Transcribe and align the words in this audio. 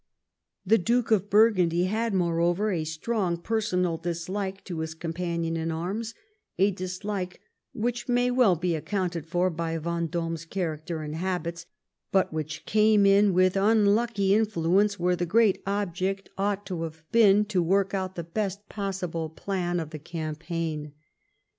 The 0.65 0.79
Duke 0.79 1.11
of 1.11 1.29
Burgundy 1.29 1.83
had, 1.83 2.11
moreover, 2.15 2.71
a 2.71 2.85
strong 2.85 3.37
personal 3.37 3.97
dislike 3.97 4.63
to 4.63 4.79
his 4.79 4.95
companion 4.95 5.55
in 5.55 5.71
arms, 5.71 6.15
a 6.57 6.71
dislike 6.71 7.39
which 7.71 8.09
may 8.09 8.31
well 8.31 8.55
be 8.55 8.73
accounted 8.73 9.27
for 9.27 9.51
by 9.51 9.77
Vendome's 9.77 10.43
character 10.45 11.03
and 11.03 11.13
habits, 11.13 11.67
but 12.11 12.33
which 12.33 12.65
came 12.65 13.05
in 13.05 13.31
with 13.31 13.55
unlucky 13.55 14.33
influence 14.33 14.97
where 14.99 15.15
the 15.15 15.27
great 15.27 15.61
object 15.67 16.29
ought 16.35 16.65
to 16.65 16.81
have 16.81 17.03
been 17.11 17.45
to 17.45 17.61
work 17.61 17.93
out 17.93 18.15
the 18.15 18.23
best 18.23 18.67
possible 18.69 19.29
plan 19.29 19.79
of 19.79 19.91
campaign. 20.03 20.93